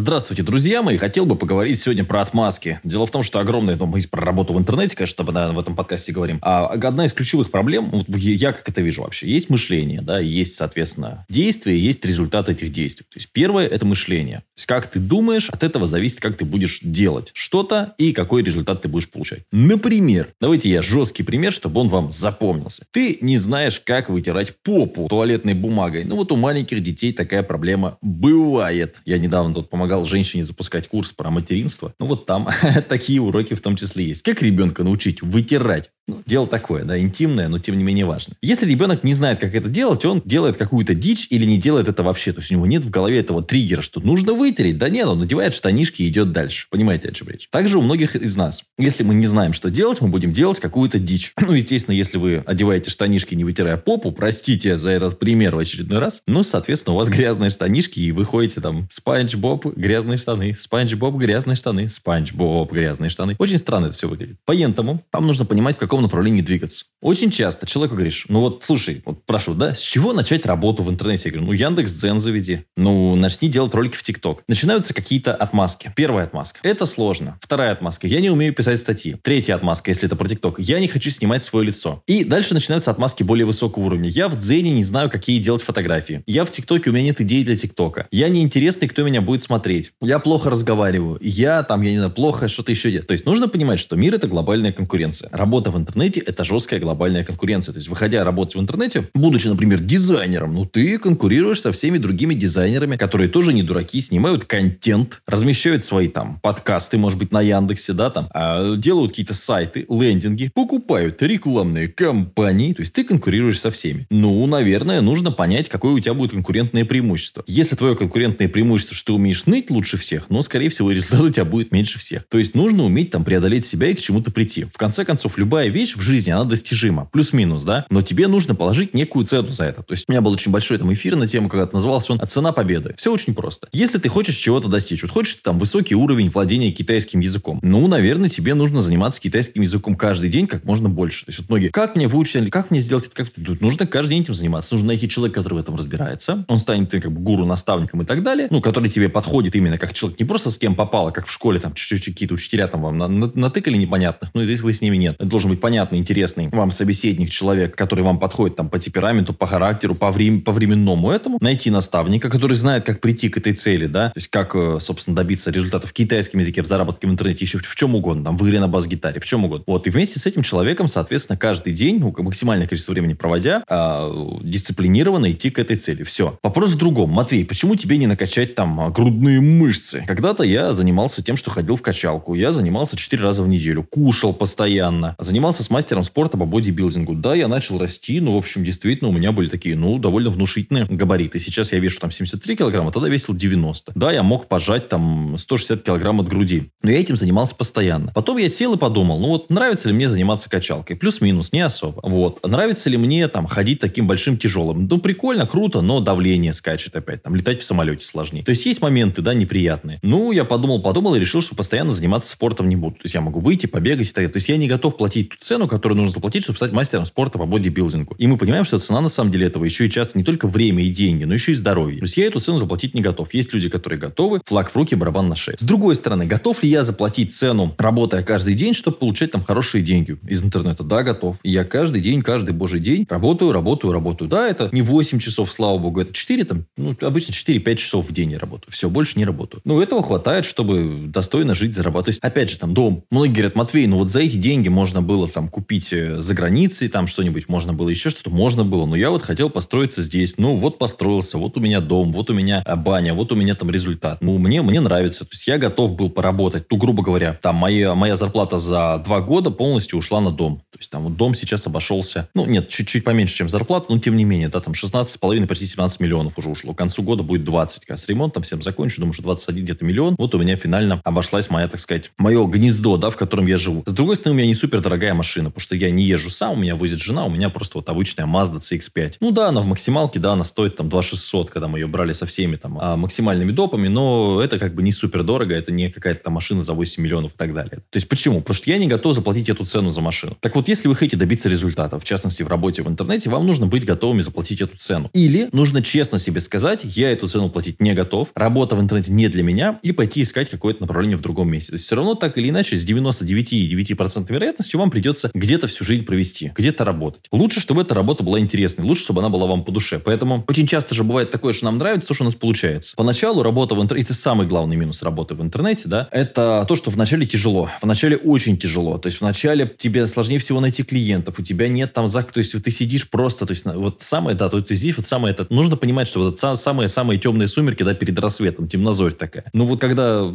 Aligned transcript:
Здравствуйте, 0.00 0.44
друзья 0.44 0.80
мои. 0.80 0.96
Хотел 0.96 1.26
бы 1.26 1.34
поговорить 1.34 1.80
сегодня 1.80 2.04
про 2.04 2.22
отмазки. 2.22 2.78
Дело 2.84 3.04
в 3.04 3.10
том, 3.10 3.24
что 3.24 3.40
огромная, 3.40 3.74
ну, 3.74 3.86
мы 3.86 4.00
про 4.08 4.24
работу 4.24 4.52
в 4.52 4.58
интернете, 4.58 4.94
конечно, 4.94 5.24
наверное, 5.24 5.56
в 5.56 5.58
этом 5.58 5.74
подкасте 5.74 6.12
говорим. 6.12 6.38
А 6.40 6.68
одна 6.68 7.06
из 7.06 7.12
ключевых 7.12 7.50
проблем, 7.50 7.90
вот 7.90 8.06
я 8.08 8.52
как 8.52 8.68
это 8.68 8.80
вижу 8.80 9.02
вообще, 9.02 9.28
есть 9.28 9.50
мышление, 9.50 10.00
да, 10.00 10.20
есть, 10.20 10.54
соответственно, 10.54 11.26
действие, 11.28 11.82
есть 11.82 12.04
результат 12.04 12.48
этих 12.48 12.70
действий. 12.70 13.06
То 13.10 13.16
есть 13.16 13.32
первое– 13.32 13.66
это 13.68 13.84
мышление. 13.86 14.36
То 14.36 14.58
есть 14.58 14.66
как 14.66 14.88
ты 14.88 15.00
думаешь, 15.00 15.50
от 15.50 15.64
этого 15.64 15.88
зависит, 15.88 16.20
как 16.20 16.36
ты 16.36 16.44
будешь 16.44 16.78
делать 16.80 17.32
что-то 17.34 17.94
и 17.98 18.12
какой 18.12 18.44
результат 18.44 18.82
ты 18.82 18.88
будешь 18.88 19.10
получать. 19.10 19.40
Например, 19.50 20.28
давайте 20.40 20.70
я 20.70 20.80
жесткий 20.80 21.24
пример, 21.24 21.50
чтобы 21.50 21.80
он 21.80 21.88
вам 21.88 22.12
запомнился. 22.12 22.86
Ты 22.92 23.18
не 23.20 23.36
знаешь, 23.36 23.80
как 23.80 24.10
вытирать 24.10 24.54
попу 24.62 25.08
туалетной 25.08 25.54
бумагой. 25.54 26.04
Ну 26.04 26.14
вот 26.14 26.30
у 26.30 26.36
маленьких 26.36 26.80
детей 26.84 27.12
такая 27.12 27.42
проблема 27.42 27.98
бывает. 28.00 29.00
Я 29.04 29.18
недавно 29.18 29.52
тут 29.52 29.68
помогал 29.68 29.87
помогал 29.88 30.04
женщине 30.04 30.44
запускать 30.44 30.86
курс 30.86 31.12
про 31.12 31.30
материнство. 31.30 31.94
Ну, 31.98 32.06
вот 32.06 32.26
там 32.26 32.48
такие 32.88 33.22
уроки 33.22 33.54
в 33.54 33.62
том 33.62 33.74
числе 33.74 34.04
есть. 34.04 34.22
Как 34.22 34.42
ребенка 34.42 34.84
научить 34.84 35.22
вытирать 35.22 35.90
ну, 36.08 36.22
дело 36.24 36.46
такое, 36.46 36.84
да, 36.84 36.98
интимное, 36.98 37.48
но 37.48 37.58
тем 37.58 37.76
не 37.76 37.84
менее 37.84 38.06
важно. 38.06 38.34
Если 38.40 38.66
ребенок 38.66 39.04
не 39.04 39.12
знает, 39.12 39.40
как 39.40 39.54
это 39.54 39.68
делать, 39.68 40.04
он 40.06 40.22
делает 40.24 40.56
какую-то 40.56 40.94
дичь 40.94 41.26
или 41.28 41.44
не 41.44 41.58
делает 41.58 41.86
это 41.86 42.02
вообще. 42.02 42.32
То 42.32 42.40
есть 42.40 42.50
у 42.50 42.54
него 42.54 42.66
нет 42.66 42.82
в 42.82 42.88
голове 42.88 43.20
этого 43.20 43.42
триггера, 43.42 43.82
что 43.82 44.00
нужно 44.00 44.32
вытереть. 44.32 44.78
Да 44.78 44.88
нет, 44.88 45.06
он 45.06 45.20
надевает 45.20 45.54
штанишки 45.54 46.02
и 46.02 46.08
идет 46.08 46.32
дальше. 46.32 46.66
Понимаете, 46.70 47.10
о 47.10 47.12
чем 47.12 47.28
речь? 47.28 47.48
Также 47.50 47.78
у 47.78 47.82
многих 47.82 48.16
из 48.16 48.36
нас. 48.36 48.64
Если 48.78 49.04
мы 49.04 49.14
не 49.14 49.26
знаем, 49.26 49.52
что 49.52 49.70
делать, 49.70 50.00
мы 50.00 50.08
будем 50.08 50.32
делать 50.32 50.58
какую-то 50.58 50.98
дичь. 50.98 51.34
Ну, 51.48 51.54
естественно, 51.54 51.94
если 51.94 52.18
вы 52.18 52.42
одеваете 52.44 52.90
штанишки, 52.90 53.34
не 53.34 53.42
вытирая 53.42 53.78
попу, 53.78 54.12
простите 54.12 54.76
за 54.76 54.90
этот 54.90 55.18
пример 55.18 55.56
в 55.56 55.58
очередной 55.58 55.98
раз, 55.98 56.22
ну, 56.26 56.42
соответственно, 56.42 56.94
у 56.94 56.98
вас 56.98 57.08
грязные 57.08 57.48
штанишки, 57.48 58.00
и 58.00 58.12
вы 58.12 58.26
ходите 58.26 58.60
там 58.60 58.86
Спанч 58.90 59.34
Боб, 59.34 59.64
грязные 59.64 60.18
штаны, 60.18 60.54
Спанч 60.54 60.94
Боб, 60.94 61.16
грязные 61.16 61.56
штаны, 61.56 61.88
Спанч 61.88 62.34
Боб, 62.34 62.70
грязные 62.70 63.08
штаны. 63.08 63.34
Очень 63.38 63.56
странно 63.56 63.86
это 63.86 63.94
все 63.94 64.08
выглядит. 64.08 64.36
Поэтому 64.44 65.02
там 65.10 65.26
нужно 65.26 65.46
понимать, 65.46 65.76
в 65.76 65.78
каком 65.78 65.97
каком 65.98 66.02
направлении 66.04 66.42
двигаться. 66.42 66.84
Очень 67.00 67.30
часто 67.30 67.64
человеку 67.64 67.94
говоришь, 67.94 68.26
ну 68.28 68.40
вот, 68.40 68.64
слушай, 68.64 69.02
вот 69.04 69.24
прошу, 69.24 69.54
да, 69.54 69.72
с 69.72 69.80
чего 69.80 70.12
начать 70.12 70.44
работу 70.46 70.82
в 70.82 70.90
интернете? 70.90 71.24
Я 71.26 71.30
говорю, 71.32 71.46
ну, 71.46 71.52
Яндекс 71.52 71.92
Дзен 71.92 72.18
заведи. 72.18 72.64
Ну, 72.76 73.14
начни 73.14 73.48
делать 73.48 73.72
ролики 73.72 73.94
в 73.94 74.02
ТикТок. 74.02 74.42
Начинаются 74.48 74.94
какие-то 74.94 75.32
отмазки. 75.32 75.92
Первая 75.94 76.24
отмазка. 76.24 76.58
Это 76.64 76.86
сложно. 76.86 77.38
Вторая 77.40 77.72
отмазка. 77.72 78.08
Я 78.08 78.20
не 78.20 78.30
умею 78.30 78.52
писать 78.52 78.80
статьи. 78.80 79.16
Третья 79.22 79.54
отмазка, 79.54 79.92
если 79.92 80.06
это 80.06 80.16
про 80.16 80.28
ТикТок. 80.28 80.58
Я 80.58 80.80
не 80.80 80.88
хочу 80.88 81.10
снимать 81.10 81.44
свое 81.44 81.66
лицо. 81.66 82.02
И 82.08 82.24
дальше 82.24 82.52
начинаются 82.52 82.90
отмазки 82.90 83.22
более 83.22 83.46
высокого 83.46 83.84
уровня. 83.84 84.08
Я 84.08 84.28
в 84.28 84.36
Дзене 84.36 84.72
не 84.72 84.82
знаю, 84.82 85.08
какие 85.08 85.38
делать 85.38 85.62
фотографии. 85.62 86.24
Я 86.26 86.44
в 86.44 86.50
ТикТоке, 86.50 86.90
у 86.90 86.92
меня 86.92 87.04
нет 87.04 87.20
идей 87.20 87.44
для 87.44 87.56
ТикТока. 87.56 88.08
Я 88.10 88.28
неинтересный, 88.28 88.88
кто 88.88 89.04
меня 89.04 89.20
будет 89.20 89.44
смотреть. 89.44 89.92
Я 90.00 90.18
плохо 90.18 90.50
разговариваю. 90.50 91.18
Я 91.22 91.62
там, 91.62 91.82
я 91.82 91.92
не 91.92 91.98
знаю, 91.98 92.12
плохо 92.12 92.48
что-то 92.48 92.72
еще 92.72 92.90
делаю. 92.90 93.06
То 93.06 93.12
есть 93.12 93.24
нужно 93.24 93.46
понимать, 93.46 93.78
что 93.78 93.94
мир 93.94 94.16
это 94.16 94.26
глобальная 94.26 94.72
конкуренция. 94.72 95.28
Работа 95.30 95.70
в 95.70 95.76
интернете 95.76 95.87
интернете 95.88 96.20
это 96.20 96.44
жесткая 96.44 96.80
глобальная 96.80 97.24
конкуренция. 97.24 97.72
То 97.72 97.78
есть, 97.78 97.88
выходя 97.88 98.24
работать 98.24 98.56
в 98.56 98.60
интернете, 98.60 99.08
будучи, 99.14 99.48
например, 99.48 99.80
дизайнером, 99.80 100.54
ну, 100.54 100.66
ты 100.66 100.98
конкурируешь 100.98 101.60
со 101.60 101.72
всеми 101.72 101.98
другими 101.98 102.34
дизайнерами, 102.34 102.96
которые 102.96 103.28
тоже 103.28 103.52
не 103.52 103.62
дураки, 103.62 104.00
снимают 104.00 104.44
контент, 104.44 105.20
размещают 105.26 105.84
свои 105.84 106.08
там 106.08 106.40
подкасты, 106.42 106.98
может 106.98 107.18
быть, 107.18 107.32
на 107.32 107.40
Яндексе, 107.40 107.92
да, 107.92 108.10
там, 108.10 108.28
а, 108.32 108.76
делают 108.76 109.12
какие-то 109.12 109.34
сайты, 109.34 109.86
лендинги, 109.88 110.50
покупают 110.54 111.22
рекламные 111.22 111.88
кампании. 111.88 112.72
То 112.74 112.82
есть, 112.82 112.92
ты 112.92 113.04
конкурируешь 113.04 113.58
со 113.58 113.70
всеми. 113.70 114.06
Ну, 114.10 114.46
наверное, 114.46 115.00
нужно 115.00 115.30
понять, 115.30 115.68
какое 115.68 115.92
у 115.92 116.00
тебя 116.00 116.14
будет 116.14 116.32
конкурентное 116.32 116.84
преимущество. 116.84 117.44
Если 117.46 117.76
твое 117.76 117.96
конкурентное 117.96 118.48
преимущество, 118.48 118.94
что 118.94 119.06
ты 119.06 119.12
умеешь 119.14 119.46
ныть 119.46 119.70
лучше 119.70 119.96
всех, 119.96 120.28
но, 120.28 120.42
скорее 120.42 120.68
всего, 120.68 120.90
результат 120.92 121.20
у 121.20 121.30
тебя 121.30 121.44
будет 121.44 121.72
меньше 121.72 121.98
всех. 121.98 122.24
То 122.28 122.38
есть, 122.38 122.54
нужно 122.54 122.84
уметь 122.84 123.10
там 123.10 123.24
преодолеть 123.24 123.64
себя 123.64 123.88
и 123.88 123.94
к 123.94 124.00
чему-то 124.00 124.30
прийти. 124.30 124.64
В 124.64 124.76
конце 124.76 125.04
концов, 125.04 125.38
любая 125.38 125.68
вещь 125.78 125.96
в 125.96 126.00
жизни, 126.00 126.30
она 126.30 126.44
достижима. 126.44 127.08
Плюс-минус, 127.12 127.64
да? 127.64 127.86
Но 127.90 128.02
тебе 128.02 128.28
нужно 128.28 128.54
положить 128.54 128.94
некую 128.94 129.24
цену 129.26 129.52
за 129.52 129.64
это. 129.64 129.82
То 129.82 129.92
есть 129.92 130.04
у 130.08 130.12
меня 130.12 130.20
был 130.20 130.32
очень 130.32 130.52
большой 130.52 130.78
там 130.78 130.92
эфир 130.92 131.16
на 131.16 131.26
тему, 131.26 131.48
когда 131.48 131.68
назывался 131.72 132.12
он 132.12 132.20
«Цена 132.26 132.52
победы». 132.52 132.94
Все 132.96 133.12
очень 133.12 133.34
просто. 133.34 133.68
Если 133.72 133.98
ты 133.98 134.08
хочешь 134.08 134.36
чего-то 134.36 134.68
достичь, 134.68 135.02
вот 135.02 135.10
хочешь 135.10 135.36
там 135.36 135.58
высокий 135.58 135.94
уровень 135.94 136.30
владения 136.30 136.70
китайским 136.72 137.20
языком, 137.20 137.60
ну, 137.62 137.86
наверное, 137.86 138.28
тебе 138.28 138.54
нужно 138.54 138.82
заниматься 138.82 139.20
китайским 139.20 139.62
языком 139.62 139.96
каждый 139.96 140.30
день 140.30 140.46
как 140.46 140.64
можно 140.64 140.88
больше. 140.88 141.24
То 141.24 141.30
есть 141.30 141.38
вот 141.40 141.48
многие, 141.48 141.68
как 141.68 141.96
мне 141.96 142.08
выучить, 142.08 142.50
как 142.50 142.70
мне 142.70 142.80
сделать 142.80 143.06
это, 143.06 143.14
как 143.14 143.28
Тут 143.30 143.60
нужно 143.60 143.86
каждый 143.86 144.10
день 144.10 144.22
этим 144.22 144.34
заниматься. 144.34 144.74
Нужно 144.74 144.88
найти 144.88 145.08
человека, 145.08 145.40
который 145.40 145.54
в 145.54 145.60
этом 145.60 145.76
разбирается. 145.76 146.44
Он 146.48 146.58
станет 146.58 146.90
как 146.90 147.10
бы 147.10 147.20
гуру, 147.20 147.44
наставником 147.44 148.02
и 148.02 148.04
так 148.04 148.22
далее. 148.22 148.48
Ну, 148.50 148.60
который 148.60 148.90
тебе 148.90 149.08
подходит 149.08 149.54
именно 149.56 149.78
как 149.78 149.94
человек. 149.94 150.18
Не 150.20 150.26
просто 150.26 150.50
с 150.50 150.58
кем 150.58 150.74
попало, 150.74 151.10
как 151.10 151.26
в 151.26 151.32
школе, 151.32 151.60
там, 151.60 151.74
чуть-чуть 151.74 152.04
какие-то 152.04 152.34
учителя 152.34 152.66
там 152.68 152.82
вам 152.82 152.98
натыкали 152.98 153.76
непонятных. 153.76 154.30
Ну, 154.34 154.42
и 154.42 154.44
здесь 154.44 154.60
вы 154.60 154.72
с 154.72 154.82
ними 154.82 154.96
нет. 154.96 155.16
Это 155.18 155.28
должен 155.28 155.50
быть 155.50 155.60
понятный, 155.68 155.98
интересный 155.98 156.48
вам 156.50 156.70
собеседник, 156.70 157.28
человек, 157.28 157.76
который 157.76 158.02
вам 158.02 158.18
подходит 158.18 158.56
там 158.56 158.70
по 158.70 158.78
темпераменту, 158.78 159.34
по 159.34 159.46
характеру, 159.46 159.94
по, 159.94 160.10
врем 160.10 160.40
по 160.40 160.50
временному 160.50 161.10
этому, 161.10 161.36
найти 161.42 161.70
наставника, 161.70 162.30
который 162.30 162.56
знает, 162.56 162.86
как 162.86 163.02
прийти 163.02 163.28
к 163.28 163.36
этой 163.36 163.52
цели, 163.52 163.86
да, 163.86 164.06
то 164.08 164.16
есть 164.16 164.28
как, 164.28 164.54
э, 164.54 164.78
собственно, 164.80 165.14
добиться 165.14 165.50
результатов 165.50 165.90
в 165.90 165.92
китайском 165.92 166.40
языке, 166.40 166.62
в 166.62 166.66
заработке 166.66 167.06
в 167.06 167.10
интернете, 167.10 167.44
еще 167.44 167.58
в, 167.58 167.66
в 167.66 167.76
чем 167.76 167.94
угодно, 167.94 168.24
там, 168.24 168.38
в 168.38 168.48
игре 168.48 168.60
на 168.60 168.68
бас-гитаре, 168.68 169.20
в 169.20 169.26
чем 169.26 169.44
угодно. 169.44 169.64
Вот, 169.66 169.86
и 169.86 169.90
вместе 169.90 170.18
с 170.18 170.24
этим 170.24 170.42
человеком, 170.42 170.88
соответственно, 170.88 171.36
каждый 171.36 171.74
день, 171.74 171.98
ну, 171.98 172.14
максимальное 172.16 172.66
количество 172.66 172.92
времени 172.92 173.12
проводя, 173.12 173.62
э, 173.68 174.38
дисциплинированно 174.42 175.30
идти 175.32 175.50
к 175.50 175.58
этой 175.58 175.76
цели. 175.76 176.02
Все. 176.02 176.38
Вопрос 176.42 176.70
в 176.70 176.78
другом. 176.78 177.10
Матвей, 177.10 177.44
почему 177.44 177.76
тебе 177.76 177.98
не 177.98 178.06
накачать 178.06 178.54
там 178.54 178.90
грудные 178.90 179.42
мышцы? 179.42 180.02
Когда-то 180.06 180.44
я 180.44 180.72
занимался 180.72 181.22
тем, 181.22 181.36
что 181.36 181.50
ходил 181.50 181.76
в 181.76 181.82
качалку. 181.82 182.32
Я 182.32 182.52
занимался 182.52 182.96
4 182.96 183.22
раза 183.22 183.42
в 183.42 183.48
неделю, 183.48 183.82
кушал 183.82 184.32
постоянно, 184.32 185.14
занимался 185.18 185.47
с 185.52 185.70
мастером 185.70 186.02
спорта 186.02 186.36
по 186.36 186.44
бодибилдингу. 186.44 187.14
Да, 187.14 187.34
я 187.34 187.48
начал 187.48 187.78
расти, 187.78 188.20
ну, 188.20 188.34
в 188.34 188.36
общем, 188.38 188.64
действительно, 188.64 189.10
у 189.10 189.12
меня 189.12 189.32
были 189.32 189.48
такие, 189.48 189.76
ну, 189.76 189.98
довольно 189.98 190.30
внушительные 190.30 190.86
габариты. 190.86 191.38
Сейчас 191.38 191.72
я 191.72 191.78
вешу 191.78 192.00
там 192.00 192.10
73 192.10 192.56
килограмма, 192.56 192.92
тогда 192.92 193.08
весил 193.08 193.34
90. 193.34 193.92
Да, 193.94 194.12
я 194.12 194.22
мог 194.22 194.46
пожать 194.48 194.88
там 194.88 195.36
160 195.38 195.82
килограмм 195.82 196.20
от 196.20 196.28
груди. 196.28 196.70
Но 196.82 196.90
я 196.90 197.00
этим 197.00 197.16
занимался 197.16 197.54
постоянно. 197.54 198.12
Потом 198.14 198.38
я 198.38 198.48
сел 198.48 198.74
и 198.74 198.78
подумал, 198.78 199.18
ну, 199.20 199.28
вот 199.28 199.50
нравится 199.50 199.88
ли 199.88 199.94
мне 199.94 200.08
заниматься 200.08 200.50
качалкой? 200.50 200.96
Плюс-минус, 200.96 201.52
не 201.52 201.60
особо. 201.60 202.00
Вот. 202.02 202.46
Нравится 202.46 202.90
ли 202.90 202.96
мне 202.96 203.28
там 203.28 203.46
ходить 203.46 203.80
таким 203.80 204.06
большим 204.06 204.38
тяжелым? 204.38 204.86
Ну, 204.86 204.98
прикольно, 204.98 205.46
круто, 205.46 205.80
но 205.80 206.00
давление 206.00 206.52
скачет 206.52 206.96
опять. 206.96 207.22
Там 207.22 207.34
летать 207.34 207.60
в 207.60 207.64
самолете 207.64 208.04
сложнее. 208.04 208.44
То 208.44 208.50
есть, 208.50 208.66
есть 208.66 208.82
моменты, 208.82 209.22
да, 209.22 209.34
неприятные. 209.34 209.98
Ну, 210.02 210.32
я 210.32 210.44
подумал, 210.44 210.82
подумал 210.82 211.14
и 211.14 211.20
решил, 211.20 211.42
что 211.42 211.54
постоянно 211.54 211.92
заниматься 211.92 212.30
спортом 212.30 212.68
не 212.68 212.76
буду. 212.76 212.96
То 212.96 213.02
есть, 213.04 213.14
я 213.14 213.20
могу 213.20 213.40
выйти, 213.40 213.66
побегать 213.66 214.06
и 214.06 214.10
так 214.10 214.16
далее. 214.16 214.30
То 214.30 214.36
есть, 214.36 214.48
я 214.48 214.56
не 214.56 214.68
готов 214.68 214.96
платить 214.96 215.32
цену, 215.38 215.68
которую 215.68 215.96
нужно 215.96 216.12
заплатить, 216.12 216.42
чтобы 216.42 216.56
стать 216.56 216.72
мастером 216.72 217.06
спорта 217.06 217.38
по 217.38 217.46
бодибилдингу. 217.46 218.14
И 218.18 218.26
мы 218.26 218.36
понимаем, 218.36 218.64
что 218.64 218.78
цена 218.78 219.00
на 219.00 219.08
самом 219.08 219.32
деле 219.32 219.46
этого 219.46 219.64
еще 219.64 219.86
и 219.86 219.90
часто 219.90 220.18
не 220.18 220.24
только 220.24 220.48
время 220.48 220.84
и 220.84 220.90
деньги, 220.90 221.24
но 221.24 221.34
еще 221.34 221.52
и 221.52 221.54
здоровье. 221.54 221.98
То 221.98 222.04
есть 222.04 222.16
я 222.16 222.26
эту 222.26 222.40
цену 222.40 222.58
заплатить 222.58 222.94
не 222.94 223.00
готов. 223.00 223.32
Есть 223.34 223.52
люди, 223.52 223.68
которые 223.68 223.98
готовы, 223.98 224.40
флаг 224.44 224.70
в 224.70 224.76
руки, 224.76 224.94
барабан 224.94 225.28
на 225.28 225.36
шее. 225.36 225.56
С 225.58 225.62
другой 225.62 225.94
стороны, 225.94 226.26
готов 226.26 226.62
ли 226.62 226.68
я 226.68 226.84
заплатить 226.84 227.34
цену, 227.34 227.74
работая 227.78 228.22
каждый 228.22 228.54
день, 228.54 228.74
чтобы 228.74 228.96
получать 228.96 229.30
там 229.30 229.42
хорошие 229.42 229.82
деньги 229.82 230.18
из 230.26 230.42
интернета? 230.42 230.82
Да, 230.84 231.02
готов. 231.02 231.36
И 231.42 231.50
я 231.50 231.64
каждый 231.64 232.00
день, 232.00 232.22
каждый 232.22 232.54
божий 232.54 232.80
день 232.80 233.06
работаю, 233.08 233.52
работаю, 233.52 233.92
работаю. 233.92 234.28
Да, 234.28 234.48
это 234.48 234.68
не 234.72 234.82
8 234.82 235.18
часов, 235.18 235.52
слава 235.52 235.78
богу, 235.78 236.00
это 236.00 236.12
4, 236.12 236.44
там, 236.44 236.64
ну, 236.76 236.96
обычно 237.00 237.32
4-5 237.32 237.76
часов 237.76 238.08
в 238.08 238.12
день 238.12 238.32
я 238.32 238.38
работаю. 238.38 238.72
Все, 238.72 238.90
больше 238.90 239.18
не 239.18 239.24
работаю. 239.24 239.60
Ну, 239.64 239.80
этого 239.80 240.02
хватает, 240.02 240.44
чтобы 240.44 241.04
достойно 241.06 241.54
жить, 241.54 241.74
зарабатывать. 241.74 242.18
Опять 242.20 242.50
же, 242.50 242.58
там, 242.58 242.74
дом. 242.74 243.04
Многие 243.10 243.32
говорят, 243.32 243.54
Матвей, 243.54 243.86
ну 243.86 243.98
вот 243.98 244.08
за 244.08 244.20
эти 244.20 244.36
деньги 244.36 244.68
можно 244.68 245.02
было 245.02 245.27
там 245.28 245.48
купить 245.48 245.92
э, 245.92 246.20
за 246.20 246.34
границей, 246.34 246.88
там 246.88 247.06
что-нибудь 247.06 247.48
можно 247.48 247.72
было, 247.72 247.88
еще 247.88 248.10
что-то 248.10 248.30
можно 248.30 248.64
было. 248.64 248.86
Но 248.86 248.96
я 248.96 249.10
вот 249.10 249.22
хотел 249.22 249.50
построиться 249.50 250.02
здесь. 250.02 250.38
Ну, 250.38 250.56
вот 250.56 250.78
построился, 250.78 251.38
вот 251.38 251.56
у 251.56 251.60
меня 251.60 251.80
дом, 251.80 252.12
вот 252.12 252.30
у 252.30 252.34
меня 252.34 252.62
а, 252.64 252.76
баня, 252.76 253.14
вот 253.14 253.32
у 253.32 253.36
меня 253.36 253.54
там 253.54 253.70
результат. 253.70 254.18
Ну, 254.20 254.38
мне, 254.38 254.62
мне 254.62 254.80
нравится. 254.80 255.24
То 255.24 255.30
есть 255.32 255.46
я 255.46 255.58
готов 255.58 255.94
был 255.94 256.10
поработать. 256.10 256.64
Ну, 256.70 256.76
грубо 256.76 257.02
говоря, 257.02 257.38
там 257.42 257.56
моя, 257.56 257.94
моя 257.94 258.16
зарплата 258.16 258.58
за 258.58 259.02
два 259.04 259.20
года 259.20 259.50
полностью 259.50 259.98
ушла 259.98 260.20
на 260.20 260.30
дом. 260.30 260.62
То 260.70 260.78
есть 260.78 260.90
там 260.90 261.04
вот 261.04 261.16
дом 261.16 261.34
сейчас 261.34 261.66
обошелся, 261.66 262.28
ну, 262.34 262.46
нет, 262.46 262.68
чуть-чуть 262.68 263.04
поменьше, 263.04 263.34
чем 263.34 263.48
зарплата, 263.48 263.86
но 263.88 263.98
тем 263.98 264.16
не 264.16 264.24
менее, 264.24 264.48
да, 264.48 264.60
там 264.60 264.74
16,5, 264.74 265.46
почти 265.46 265.66
17 265.66 266.00
миллионов 266.00 266.38
уже 266.38 266.48
ушло. 266.48 266.74
К 266.74 266.78
концу 266.78 267.02
года 267.02 267.22
будет 267.22 267.44
20. 267.44 267.84
Когда 267.84 267.96
с 267.96 268.08
ремонтом 268.08 268.42
всем 268.42 268.62
закончу, 268.62 269.00
думаю, 269.00 269.12
что 269.12 269.22
21 269.22 269.64
где-то 269.64 269.84
миллион. 269.84 270.14
Вот 270.18 270.34
у 270.34 270.38
меня 270.38 270.56
финально 270.56 271.00
обошлась 271.04 271.50
моя, 271.50 271.68
так 271.68 271.80
сказать, 271.80 272.10
мое 272.18 272.44
гнездо, 272.46 272.96
да, 272.96 273.10
в 273.10 273.16
котором 273.16 273.46
я 273.46 273.58
живу. 273.58 273.82
С 273.86 273.92
другой 273.92 274.16
стороны, 274.16 274.36
у 274.36 274.38
меня 274.38 274.48
не 274.48 274.54
супер 274.54 274.80
дорогая 274.80 275.14
машина, 275.18 275.50
потому 275.50 275.62
что 275.62 275.76
я 275.76 275.90
не 275.90 276.04
езжу 276.04 276.30
сам, 276.30 276.52
у 276.52 276.56
меня 276.56 276.76
возит 276.76 277.00
жена, 277.00 277.26
у 277.26 277.30
меня 277.30 277.50
просто 277.50 277.78
вот 277.78 277.88
обычная 277.88 278.26
Mazda 278.26 278.60
CX-5. 278.60 279.16
Ну 279.20 279.32
да, 279.32 279.48
она 279.48 279.60
в 279.60 279.66
максималке, 279.66 280.18
да, 280.18 280.32
она 280.32 280.44
стоит 280.44 280.76
там 280.76 280.88
2600, 280.88 281.50
когда 281.50 281.68
мы 281.68 281.78
ее 281.78 281.86
брали 281.86 282.12
со 282.12 282.26
всеми 282.26 282.56
там 282.56 282.78
а, 282.80 282.96
максимальными 282.96 283.52
допами, 283.52 283.88
но 283.88 284.40
это 284.42 284.58
как 284.58 284.74
бы 284.74 284.82
не 284.82 284.92
супер 284.92 285.22
дорого, 285.22 285.54
это 285.54 285.72
не 285.72 285.90
какая-то 285.90 286.24
там 286.24 286.34
машина 286.34 286.62
за 286.62 286.72
8 286.72 287.02
миллионов 287.02 287.34
и 287.34 287.36
так 287.36 287.52
далее. 287.52 287.82
То 287.90 287.96
есть 287.96 288.08
почему? 288.08 288.40
Потому 288.40 288.54
что 288.54 288.70
я 288.70 288.78
не 288.78 288.86
готов 288.86 289.14
заплатить 289.14 289.48
эту 289.48 289.64
цену 289.64 289.90
за 289.90 290.00
машину. 290.00 290.36
Так 290.40 290.54
вот, 290.56 290.68
если 290.68 290.88
вы 290.88 290.94
хотите 290.94 291.16
добиться 291.16 291.48
результата, 291.48 291.98
в 291.98 292.04
частности 292.04 292.42
в 292.42 292.48
работе 292.48 292.82
в 292.82 292.88
интернете, 292.88 293.30
вам 293.30 293.46
нужно 293.46 293.66
быть 293.66 293.84
готовыми 293.84 294.22
заплатить 294.22 294.60
эту 294.60 294.76
цену. 294.76 295.10
Или 295.12 295.48
нужно 295.52 295.82
честно 295.82 296.18
себе 296.18 296.40
сказать, 296.40 296.82
я 296.84 297.10
эту 297.10 297.28
цену 297.28 297.50
платить 297.50 297.80
не 297.80 297.94
готов, 297.94 298.30
работа 298.34 298.76
в 298.76 298.80
интернете 298.80 299.12
не 299.12 299.28
для 299.28 299.42
меня, 299.42 299.78
и 299.82 299.92
пойти 299.92 300.22
искать 300.22 300.50
какое-то 300.50 300.82
направление 300.82 301.16
в 301.16 301.20
другом 301.20 301.50
месте. 301.50 301.72
То 301.72 301.74
есть 301.76 301.86
все 301.86 301.96
равно 301.96 302.14
так 302.14 302.38
или 302.38 302.48
иначе 302.50 302.76
с 302.76 302.86
99,9% 302.88 304.32
вероятностью 304.32 304.78
вам 304.78 304.90
придется 304.90 305.07
где-то 305.34 305.66
всю 305.66 305.84
жизнь 305.84 306.04
провести, 306.04 306.52
где-то 306.56 306.84
работать. 306.84 307.22
Лучше, 307.30 307.60
чтобы 307.60 307.82
эта 307.82 307.94
работа 307.94 308.22
была 308.22 308.40
интересной, 308.40 308.84
лучше, 308.84 309.04
чтобы 309.04 309.20
она 309.20 309.28
была 309.28 309.46
вам 309.46 309.64
по 309.64 309.72
душе. 309.72 309.98
Поэтому 309.98 310.44
очень 310.48 310.66
часто 310.66 310.94
же 310.94 311.04
бывает 311.04 311.30
такое, 311.30 311.52
что 311.52 311.66
нам 311.66 311.78
нравится 311.78 312.08
то, 312.08 312.14
что 312.14 312.24
у 312.24 312.26
нас 312.26 312.34
получается. 312.34 312.94
Поначалу 312.96 313.42
работа 313.42 313.74
в 313.74 313.82
интернете, 313.82 314.12
это 314.12 314.20
самый 314.20 314.46
главный 314.46 314.76
минус 314.76 315.02
работы 315.02 315.34
в 315.34 315.42
интернете, 315.42 315.84
да, 315.86 316.08
это 316.10 316.64
то, 316.68 316.76
что 316.76 316.90
вначале 316.90 317.26
тяжело. 317.26 317.70
Вначале 317.82 318.16
очень 318.16 318.56
тяжело. 318.56 318.98
То 318.98 319.06
есть 319.06 319.20
вначале 319.20 319.72
тебе 319.76 320.06
сложнее 320.06 320.38
всего 320.38 320.60
найти 320.60 320.82
клиентов, 320.82 321.38
у 321.38 321.42
тебя 321.42 321.68
нет 321.68 321.92
там 321.92 322.08
зак, 322.08 322.32
то 322.32 322.38
есть 322.38 322.60
ты 322.62 322.70
сидишь 322.70 323.08
просто, 323.08 323.46
то 323.46 323.52
есть 323.52 323.64
вот 323.64 324.02
самое, 324.02 324.36
да, 324.36 324.48
то 324.48 324.58
есть 324.58 324.70
здесь 324.70 324.96
вот 324.96 325.06
самое 325.06 325.32
это, 325.32 325.46
нужно 325.50 325.76
понимать, 325.76 326.08
что 326.08 326.20
вот 326.20 326.40
самые-самые 326.58 327.18
темные 327.18 327.48
сумерки, 327.48 327.82
да, 327.82 327.94
перед 327.94 328.18
рассветом, 328.18 328.68
темнозорь 328.68 329.12
такая. 329.12 329.44
Ну 329.52 329.66
вот 329.66 329.80
когда 329.80 330.30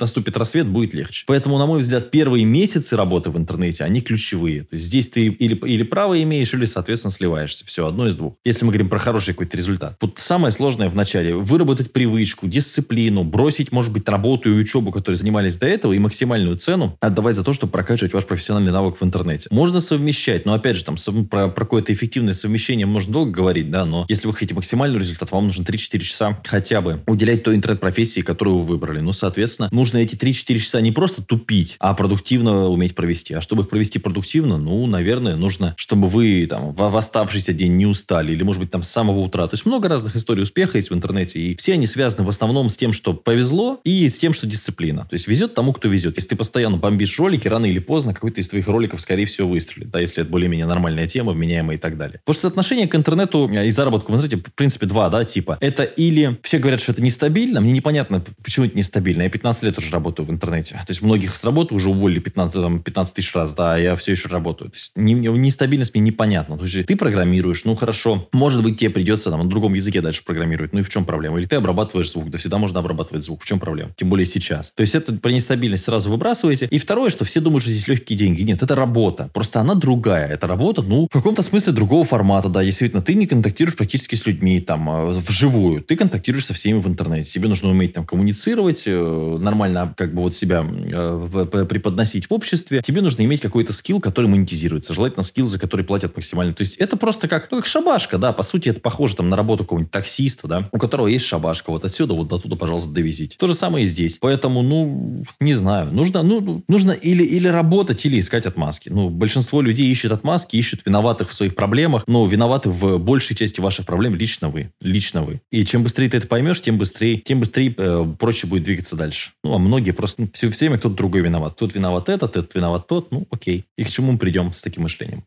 наступит 0.00 0.36
рассвет, 0.36 0.66
будет 0.66 0.94
легче. 0.94 1.24
Поэтому, 1.26 1.58
на 1.58 1.66
мой 1.66 1.80
взгляд, 1.80 2.10
первые 2.10 2.44
месяцы 2.44 2.96
работы 2.96 3.30
в 3.30 3.36
интернете, 3.36 3.84
они 3.84 4.00
ключевые. 4.00 4.62
То 4.62 4.74
есть 4.74 4.86
здесь 4.86 5.08
ты 5.08 5.26
или, 5.26 5.54
или 5.54 5.82
право 5.82 6.20
имеешь, 6.22 6.52
или, 6.54 6.64
соответственно, 6.64 7.12
сливаешься. 7.12 7.64
Все, 7.66 7.86
одно 7.86 8.08
из 8.08 8.16
двух. 8.16 8.34
Если 8.44 8.64
мы 8.64 8.72
говорим 8.72 8.88
про 8.88 8.98
хороший 8.98 9.32
какой-то 9.34 9.56
результат. 9.56 9.96
Вот 10.00 10.18
самое 10.18 10.52
сложное 10.52 10.88
в 10.88 10.94
начале– 10.94 11.34
выработать 11.36 11.92
привычку, 11.92 12.46
дисциплину, 12.46 13.24
бросить, 13.24 13.72
может 13.72 13.92
быть, 13.92 14.08
работу 14.08 14.50
и 14.50 14.52
учебу, 14.52 14.92
которые 14.92 15.16
занимались 15.16 15.56
до 15.56 15.66
этого, 15.66 15.92
и 15.92 15.98
максимальную 15.98 16.56
цену 16.56 16.96
отдавать 17.00 17.36
за 17.36 17.44
то, 17.44 17.52
чтобы 17.52 17.72
прокачивать 17.72 18.12
ваш 18.12 18.24
профессиональный 18.24 18.72
навык 18.72 19.00
в 19.00 19.04
интернете. 19.04 19.48
Можно 19.50 19.80
совмещать, 19.80 20.46
но, 20.46 20.54
опять 20.54 20.76
же, 20.76 20.84
там 20.84 20.96
про, 21.26 21.48
про 21.48 21.64
какое-то 21.64 21.92
эффективное 21.92 22.32
совмещение 22.32 22.86
можно 22.86 23.12
долго 23.12 23.30
говорить, 23.30 23.70
да, 23.70 23.84
но 23.84 24.06
если 24.08 24.26
вы 24.26 24.34
хотите 24.34 24.54
максимальный 24.54 24.98
результат, 24.98 25.30
вам 25.30 25.46
нужно 25.46 25.62
3-4 25.62 25.98
часа 26.00 26.40
хотя 26.44 26.80
бы 26.80 27.02
уделять 27.06 27.42
той 27.44 27.56
интернет-профессии, 27.56 28.20
которую 28.20 28.58
вы 28.58 28.64
выбрали. 28.64 29.00
Ну, 29.00 29.12
соответственно, 29.12 29.68
нужно 29.72 29.85
эти 29.94 30.14
3-4 30.14 30.58
часа 30.58 30.80
не 30.80 30.92
просто 30.92 31.22
тупить, 31.22 31.76
а 31.78 31.94
продуктивно 31.94 32.68
уметь 32.68 32.94
провести. 32.94 33.34
А 33.34 33.40
чтобы 33.40 33.62
их 33.62 33.68
провести 33.68 33.98
продуктивно, 33.98 34.58
ну, 34.58 34.86
наверное, 34.86 35.36
нужно, 35.36 35.74
чтобы 35.76 36.08
вы 36.08 36.46
там 36.46 36.72
в, 36.72 36.76
в 36.76 36.96
оставшийся 36.96 37.52
день 37.52 37.76
не 37.76 37.86
устали, 37.86 38.32
или, 38.32 38.42
может 38.42 38.60
быть, 38.60 38.70
там 38.70 38.82
с 38.82 38.90
самого 38.90 39.20
утра. 39.20 39.46
То 39.46 39.54
есть 39.54 39.66
много 39.66 39.88
разных 39.88 40.16
историй 40.16 40.42
успеха 40.42 40.78
есть 40.78 40.90
в 40.90 40.94
интернете, 40.94 41.40
и 41.40 41.56
все 41.56 41.74
они 41.74 41.86
связаны 41.86 42.24
в 42.24 42.28
основном 42.28 42.70
с 42.70 42.76
тем, 42.76 42.92
что 42.92 43.14
повезло, 43.14 43.80
и 43.84 44.08
с 44.08 44.18
тем, 44.18 44.32
что 44.32 44.46
дисциплина. 44.46 45.02
То 45.02 45.14
есть 45.14 45.28
везет 45.28 45.54
тому, 45.54 45.72
кто 45.72 45.88
везет. 45.88 46.16
Если 46.16 46.30
ты 46.30 46.36
постоянно 46.36 46.76
бомбишь 46.76 47.18
ролики, 47.18 47.48
рано 47.48 47.66
или 47.66 47.78
поздно 47.78 48.14
какой-то 48.14 48.40
из 48.40 48.48
твоих 48.48 48.68
роликов, 48.68 49.00
скорее 49.00 49.26
всего, 49.26 49.48
выстрелит. 49.48 49.90
Да, 49.90 50.00
если 50.00 50.22
это 50.22 50.30
более-менее 50.30 50.66
нормальная 50.66 51.06
тема, 51.06 51.32
вменяемая 51.32 51.76
и 51.76 51.80
так 51.80 51.96
далее. 51.96 52.20
Потому 52.24 52.38
что 52.38 52.48
отношение 52.48 52.88
к 52.88 52.94
интернету 52.94 53.48
и 53.48 53.70
заработку 53.70 54.12
в 54.12 54.16
интернете, 54.16 54.42
в 54.50 54.54
принципе, 54.54 54.86
два, 54.86 55.08
да, 55.08 55.24
типа. 55.24 55.58
Это 55.60 55.84
или 55.84 56.38
все 56.42 56.58
говорят, 56.58 56.80
что 56.80 56.92
это 56.92 57.02
нестабильно, 57.02 57.60
мне 57.60 57.72
непонятно, 57.72 58.24
почему 58.42 58.66
это 58.66 58.76
нестабильно. 58.76 59.22
Я 59.22 59.30
15 59.30 59.62
лет 59.64 59.75
уже 59.80 59.90
работаю 59.90 60.26
в 60.26 60.30
интернете. 60.30 60.74
То 60.74 60.90
есть 60.90 61.02
многих 61.02 61.36
с 61.36 61.44
работы 61.44 61.74
уже 61.74 61.90
уволили 61.90 62.18
15, 62.18 62.54
там, 62.54 62.82
15 62.82 63.14
тысяч 63.14 63.34
раз, 63.34 63.54
да, 63.54 63.74
а 63.74 63.78
я 63.78 63.96
все 63.96 64.12
еще 64.12 64.28
работаю. 64.28 64.70
То 64.70 64.76
есть 64.76 64.92
не, 64.96 65.14
нестабильность 65.14 65.94
мне 65.94 66.02
непонятна. 66.02 66.56
То 66.56 66.64
есть 66.64 66.86
ты 66.86 66.96
программируешь, 66.96 67.64
ну 67.64 67.74
хорошо, 67.74 68.28
может 68.32 68.62
быть, 68.62 68.78
тебе 68.78 68.90
придется 68.90 69.30
там 69.30 69.40
на 69.42 69.48
другом 69.48 69.74
языке 69.74 70.00
дальше 70.00 70.24
программировать, 70.24 70.72
ну 70.72 70.80
и 70.80 70.82
в 70.82 70.88
чем 70.88 71.04
проблема? 71.04 71.38
Или 71.38 71.46
ты 71.46 71.56
обрабатываешь 71.56 72.10
звук, 72.10 72.30
да 72.30 72.38
всегда 72.38 72.58
можно 72.58 72.80
обрабатывать 72.80 73.24
звук, 73.24 73.42
в 73.42 73.46
чем 73.46 73.58
проблема? 73.58 73.90
Тем 73.96 74.08
более 74.08 74.26
сейчас. 74.26 74.72
То 74.72 74.82
есть 74.82 74.94
это 74.94 75.12
про 75.14 75.30
нестабильность 75.30 75.84
сразу 75.84 76.10
выбрасываете. 76.10 76.66
И 76.70 76.78
второе, 76.78 77.10
что 77.10 77.24
все 77.24 77.40
думают, 77.40 77.62
что 77.62 77.72
здесь 77.72 77.88
легкие 77.88 78.18
деньги. 78.18 78.42
Нет, 78.42 78.62
это 78.62 78.74
работа. 78.74 79.30
Просто 79.32 79.60
она 79.60 79.74
другая. 79.74 80.28
Это 80.28 80.46
работа, 80.46 80.82
ну, 80.82 81.06
в 81.10 81.12
каком-то 81.12 81.42
смысле 81.42 81.72
другого 81.72 82.04
формата, 82.04 82.48
да, 82.48 82.64
действительно. 82.64 83.02
Ты 83.02 83.14
не 83.14 83.26
контактируешь 83.26 83.76
практически 83.76 84.14
с 84.14 84.26
людьми 84.26 84.60
там 84.60 84.88
а, 84.90 85.06
вживую. 85.10 85.82
Ты 85.82 85.96
контактируешь 85.96 86.46
со 86.46 86.54
всеми 86.54 86.78
в 86.80 86.88
интернете. 86.88 87.30
Тебе 87.30 87.48
нужно 87.48 87.70
уметь 87.70 87.94
там 87.94 88.04
коммуницировать, 88.04 88.84
э, 88.86 89.38
нормально 89.68 89.94
как 89.96 90.14
бы 90.14 90.22
вот 90.22 90.34
себя 90.34 90.64
э, 90.66 91.66
преподносить 91.68 92.28
в 92.28 92.32
обществе. 92.32 92.82
Тебе 92.84 93.02
нужно 93.02 93.22
иметь 93.22 93.40
какой-то 93.40 93.72
скилл, 93.72 94.00
который 94.00 94.26
монетизируется. 94.26 94.94
Желательно 94.94 95.22
скилл, 95.22 95.46
за 95.46 95.58
который 95.58 95.84
платят 95.84 96.16
максимально. 96.16 96.54
То 96.54 96.62
есть 96.62 96.76
это 96.76 96.96
просто 96.96 97.28
как, 97.28 97.50
ну, 97.50 97.58
как 97.58 97.66
шабашка, 97.66 98.18
да, 98.18 98.32
по 98.32 98.42
сути 98.42 98.70
это 98.70 98.80
похоже 98.80 99.16
там 99.16 99.28
на 99.28 99.36
работу 99.36 99.64
какого-нибудь 99.64 99.90
таксиста, 99.90 100.48
да, 100.48 100.68
у 100.72 100.78
которого 100.78 101.06
есть 101.06 101.24
шабашка. 101.24 101.70
Вот 101.70 101.84
отсюда 101.84 102.14
вот 102.14 102.28
до 102.28 102.38
туда, 102.38 102.56
пожалуйста, 102.56 102.90
довезите. 102.92 103.36
То 103.38 103.46
же 103.46 103.54
самое 103.54 103.84
и 103.84 103.88
здесь. 103.88 104.18
Поэтому, 104.20 104.62
ну, 104.62 105.24
не 105.40 105.54
знаю. 105.54 105.92
Нужно, 105.92 106.22
ну, 106.22 106.62
нужно 106.68 106.92
или, 106.92 107.24
или 107.24 107.48
работать, 107.48 108.04
или 108.06 108.18
искать 108.18 108.46
отмазки. 108.46 108.88
Ну, 108.88 109.10
большинство 109.10 109.60
людей 109.60 109.90
ищет 109.90 110.12
отмазки, 110.12 110.56
ищут 110.56 110.80
виноватых 110.84 111.30
в 111.30 111.34
своих 111.34 111.54
проблемах, 111.54 112.04
но 112.06 112.26
виноваты 112.26 112.70
в 112.70 112.98
большей 112.98 113.36
части 113.36 113.60
ваших 113.60 113.86
проблем 113.86 114.14
лично 114.14 114.48
вы. 114.48 114.70
Лично 114.80 115.22
вы. 115.22 115.40
И 115.50 115.64
чем 115.64 115.82
быстрее 115.82 116.08
ты 116.08 116.18
это 116.18 116.28
поймешь, 116.28 116.60
тем 116.60 116.78
быстрее, 116.78 117.18
тем 117.18 117.40
быстрее 117.40 117.74
э, 117.76 118.06
проще 118.18 118.46
будет 118.46 118.64
двигаться 118.64 118.96
дальше. 118.96 119.30
Ну, 119.42 119.55
а 119.56 119.58
многие 119.58 119.92
просто 119.92 120.22
ну, 120.22 120.28
все 120.32 120.48
время 120.48 120.78
кто-то 120.78 120.94
другой 120.94 121.22
виноват. 121.22 121.56
Тут 121.56 121.74
виноват 121.74 122.08
этот, 122.08 122.36
этот 122.36 122.54
виноват 122.54 122.86
тот. 122.86 123.10
Ну, 123.10 123.26
окей. 123.30 123.64
И 123.76 123.84
к 123.84 123.88
чему 123.88 124.12
мы 124.12 124.18
придем 124.18 124.52
с 124.52 124.62
таким 124.62 124.84
мышлением? 124.84 125.24